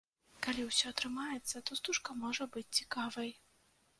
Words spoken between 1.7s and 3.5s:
стужка можа быць цікавай.